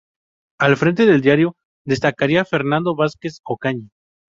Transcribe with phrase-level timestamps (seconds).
[0.59, 1.55] Al frente del diario
[1.85, 3.87] destacaría Fernando Vázquez Ocaña.